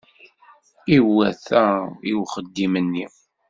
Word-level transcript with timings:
Iwuta 0.95 1.63
i 2.09 2.11
uxeddim-nni. 2.21 3.05